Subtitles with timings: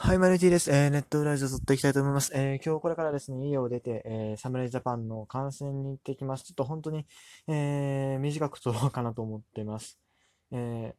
[0.00, 0.70] はい、マルティです。
[0.70, 2.30] えー、ネットラジオ撮っていきたいと思います。
[2.32, 6.44] えー、今日これからですね、家を出て、えー、侍ジャパンの観戦に行ってきます。
[6.44, 7.04] ちょっと本当に、
[7.48, 9.98] えー、短く撮ろうかなと思ってます。
[10.52, 10.94] えー、今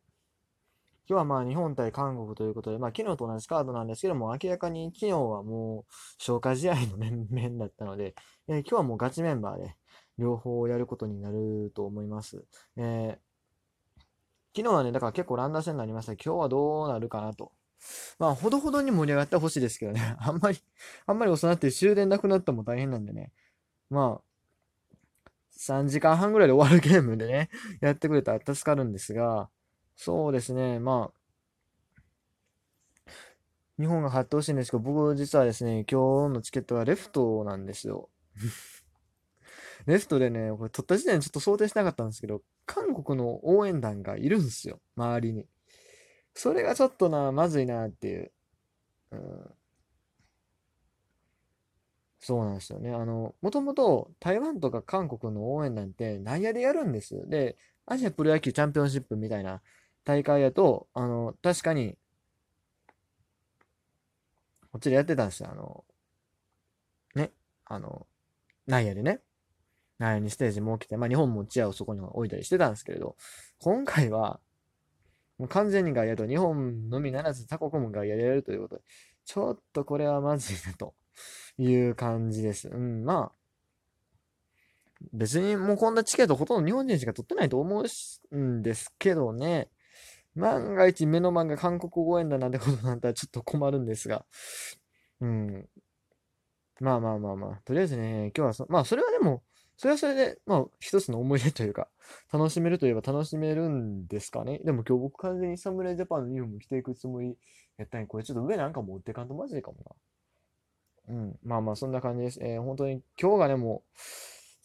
[1.08, 8.16] 日はまあ日本対韓国ということで、まあ昨日と同じカードなんですけども、明らかに昨日はもう消化試合の面 々だったので、
[8.50, 9.78] えー、今日はもうガチメンバーで
[10.18, 12.44] 両方やることになると思います。
[12.76, 14.02] えー、
[14.54, 16.12] 昨日はね、だから結構乱打戦になりました。
[16.12, 17.54] 今日はどうなるかなと。
[18.18, 20.16] まあ、ほどほどに盛り上がってほしいですけどね。
[20.20, 20.62] あんまり、
[21.06, 23.32] あんまり遅なって終電なくなったも大変なんでね。
[23.90, 27.50] まあ、3時間半ぐらいで終わるゲームでね、
[27.82, 29.50] やってくれたら助かるんですが、
[29.96, 33.12] そうですね、まあ、
[33.78, 38.10] 日本が勝ってほしいんですけど、僕実はですね、今日のチケットはレフトなんですよ。
[39.86, 45.48] レフトでね、これ取った時点でちょっと想定しなかったんですけど、韓国の応援団がいるんですよ、周りに。
[46.34, 48.32] それがちょっとな、まずいなっていう。
[49.12, 49.56] うん、
[52.20, 52.92] そうなんですよね。
[52.94, 57.28] あの、もともと台湾とか韓国の応援なんて内野でやるんです。
[57.30, 59.62] で、アジアプロ野球チャンピオンシップみたいな
[60.04, 61.98] 大会やと、あの、確かに、
[64.72, 65.50] こっちでやってたんですよ。
[65.52, 65.84] あの、
[67.16, 67.32] ね、
[67.66, 68.08] あの、
[68.68, 69.22] 内野でね。
[70.00, 73.18] 内野にステージ設けて、まあ日本もチアをそこに置いたりしてたんですけれど、
[73.60, 74.42] 今回は、
[75.40, 78.84] もう完全に外野と日本のみならず他国も外野でやるということで、
[79.26, 80.94] ちょっとこれはまずいなと
[81.58, 82.68] いう感じです。
[82.68, 83.40] うん、まあ、
[85.14, 87.84] 別にもうこんなチケットほとんど日本人しか取ってないと思
[88.32, 89.70] うんですけどね。
[90.36, 94.26] 万が一目の前が韓国応援だなんてことになったらちょっと困るんですが。
[95.22, 95.70] うん。
[96.82, 97.62] まあまあまあまあ。
[97.64, 99.44] とりあえずね、今日はそ、まあそれはでも、
[99.80, 101.88] それはそれで、まあ、一つの思い出というか、
[102.34, 104.60] 楽しめるといえば楽しめるんですかね。
[104.66, 107.38] でも今日僕完全に侍ジャパンのユニフォーム着ていくつもり
[107.78, 109.78] やったんに、これちょっと上なんか持ってかんとマジかも
[111.08, 111.16] な。
[111.16, 111.40] うん。
[111.46, 112.40] まあまあ、そんな感じです。
[112.44, 114.00] えー、本当に今日がね、もう、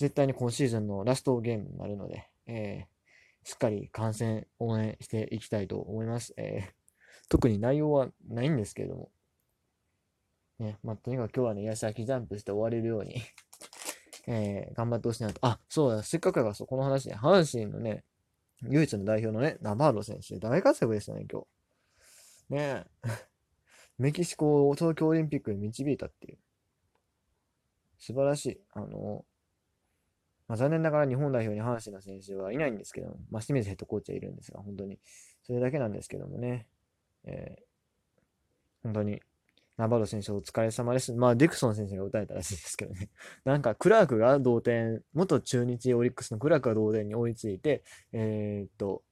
[0.00, 6.34] 絶対に今シーズンのラストゲームになるので、えー、しっかり観戦、応援していきたいと思います。
[6.38, 6.72] えー、
[7.28, 9.12] 特に内容はないんですけれども。
[10.58, 13.22] ね、まあ、とにかく今日はね、矢先ジャンプして終われるように
[14.26, 15.38] えー、頑張ってほしいなと。
[15.42, 18.04] あ、そうだ、せっかくだからそこの話ね、阪神のね、
[18.62, 22.54] 唯一の代表のね、ナバーロ選手、大活躍でしたね、今日。
[22.54, 23.08] ねえ。
[23.98, 26.38] メキシコを東京オリンピックに導いたっていう。
[27.98, 28.60] 素晴らしい。
[28.72, 29.24] あの、
[30.48, 34.98] まあ、残念ながら日本代表に阪神の選手はいないんですけども、まあ、清水ヘッドコーチはいるんですが、本当に、
[35.42, 36.66] それだけなんですけどもね、
[37.24, 37.62] えー、
[38.82, 39.22] 本当に
[39.76, 41.12] ナバロ選手お疲れ様です。
[41.12, 43.10] まあ、ディクソン選手が打たれたらしいですけどね。
[43.44, 47.82] なんか、クラークが同点、元中日オリックスのクラークが同点に追いついて、
[48.12, 49.02] えー、っと、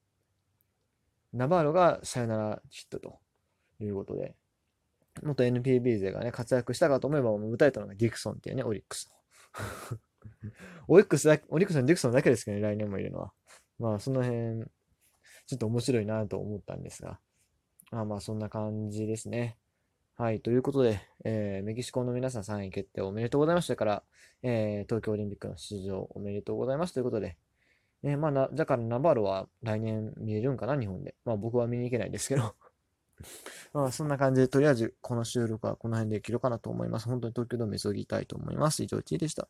[1.32, 3.18] ナバロがサヨナラヒットと
[3.80, 4.36] いうことで、
[5.22, 9.98] 元 NPB 勢がね、活躍したかと思えば、もう打たれたのがディクソンっていうね、オリックスの。
[10.86, 13.32] オリックスだ、オリックスのディクソンだけですけどね、来年もいるのは。
[13.80, 14.64] まあ、その辺、
[15.46, 17.18] ちょっと面白いなと思ったんですが、
[17.90, 19.58] まあまあ、そんな感じですね。
[20.22, 24.02] はい、ということで、えー、メキシコの皆さん3位決定おめでとうございましたから、
[24.44, 27.36] えー、東京オリンピックの出場おめでとうございますということで、
[28.04, 31.16] えー、まあな、だからナバーロは来年見えるんかな、日本で。
[31.24, 32.54] まあ僕は見に行けないですけど
[33.74, 37.06] まあそんな感じで、とりあえずこの収録はこの辺で切ろうかなと思います。
[37.06, 38.84] 本当に東京ドーム急ぎたいと思います。
[38.84, 39.48] 以上、1位でした。